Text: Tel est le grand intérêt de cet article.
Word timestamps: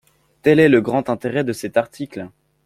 Tel 0.41 0.59
est 0.59 0.67
le 0.67 0.81
grand 0.81 1.11
intérêt 1.11 1.43
de 1.43 1.53
cet 1.53 1.77
article. 1.77 2.27